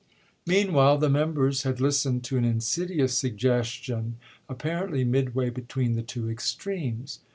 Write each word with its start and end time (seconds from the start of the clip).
Meanwhile 0.47 0.97
the 0.97 1.11
members 1.11 1.61
had 1.61 1.79
listened 1.79 2.23
to 2.23 2.35
an 2.37 2.43
insidi 2.43 2.99
ous 3.03 3.13
suggestion 3.15 4.17
apparently 4.49 5.03
midway 5.05 5.51
between 5.51 5.93
the 5.93 6.01
two 6.01 6.27
extremes. 6.27 7.19